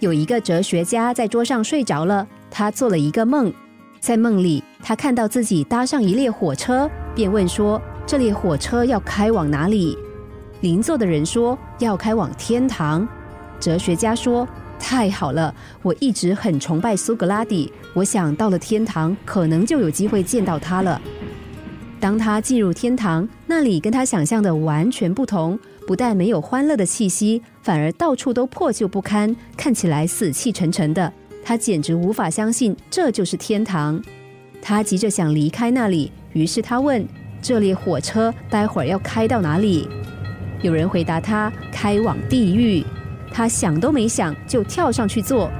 [0.00, 3.52] 有一个哲学家在桌上睡着了，他做了一个梦，
[4.00, 9.96] 在梦里他看到自己搭上一列火车，便问说：“这列火车要开往哪里？”
[10.62, 13.06] 邻座的人说：“要开往天堂。”
[13.60, 14.48] 哲学家说
[14.80, 20.98] ：“太好了，我一直很崇拜苏格拉底，我想到了天堂，可能就有机会见到他了。”
[22.00, 31.12] 当他进入天堂，那里跟他想象的完全不同，不但没有欢乐的气息，反而到处都破旧不堪，看起来死气沉沉的。
[31.44, 34.00] 他简直无法相信这就是天堂。
[34.62, 37.06] 他急着想离开那里，于是他问
[37.42, 39.86] ：“这列火车待会儿要开到哪里？”
[40.62, 42.82] 有人回答他：“开往地狱。”
[43.32, 45.50] 他想都没想就跳上去坐。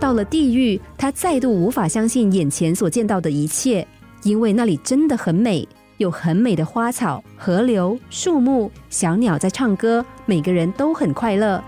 [0.00, 3.86] 到了地狱，他再度无法相信眼前所见到的一切。
[4.22, 11.62] 因为那里真的很美，有很美的花草、河流、树木、小鸟在唱歌，每个人都很快乐。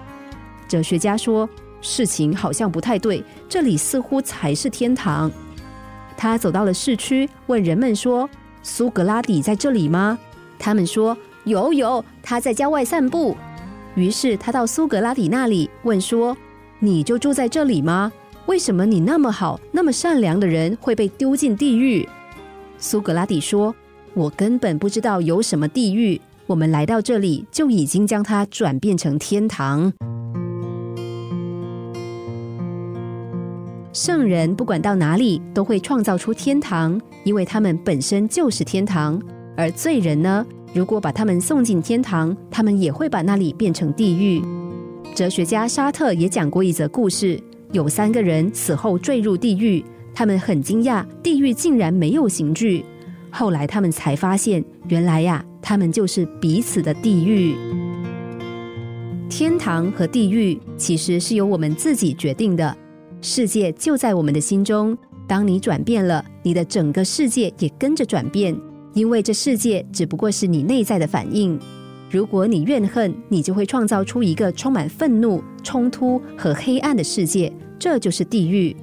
[0.68, 1.48] 哲学家说
[1.82, 5.30] ：“事情好像不太对，这里似乎才是天堂。”
[6.16, 8.28] 他走到了市区，问人们说
[8.62, 10.18] ：“苏格拉底在这里吗？”
[10.58, 13.36] 他们说：“有有，他在郊外散步。”
[13.96, 16.36] 于是他到苏格拉底那里问说
[16.78, 18.12] ：“你就住在这里吗？
[18.46, 22.08] 为什么你那么好、那么善良的人会被丢进地狱？”
[22.78, 23.74] 苏格拉底说
[24.14, 29.92] ：“我根本不知道有什么地狱，我们来到这里就已经将它转变成天堂。
[33.92, 39.20] 圣人不管到哪里都会创造出天堂，因为他们本身就是天堂。
[39.56, 40.44] 而罪人呢，
[40.74, 44.42] 如果把他们送进天堂，他们也会把那里变成地狱。
[45.14, 49.82] 哲学家沙特也讲过一则故事：有三个人死后坠入地狱。”
[50.14, 52.84] 他们很惊讶，地狱竟然没有刑具。
[53.30, 57.56] 后来他们才发现，原来呀，他们就是彼此的地狱。
[59.28, 62.76] 天堂和地狱其实是由我们自己决定的。
[63.20, 64.96] 世界就在我们的心中。
[65.26, 68.54] 当你转变了，你的整个世界也跟着转变，
[68.92, 71.58] 因为这世界只不过是你内在的反应。
[72.10, 78.76] 如果你怨恨，你就会创造出一个充满愤怒、冲突和黑暗的世界，这就是地狱。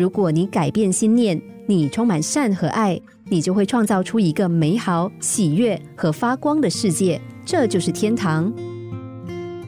[0.00, 8.50] 如果你改变心念，你充满善和爱，你就会创造出一个美好、喜悦和发光的世界，这就是天堂。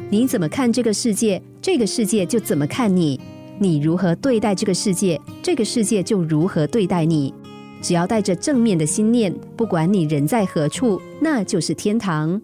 [0.09, 3.21] 你怎么看这个世界，这个世界就怎么看你；
[3.59, 7.35] 你如何对待这个世界，这个世界就如何对待你。
[7.83, 12.41] 只要带着正面的心念，不管你人在何处，那就是天堂。